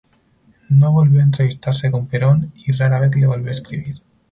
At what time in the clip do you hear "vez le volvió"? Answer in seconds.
2.99-3.49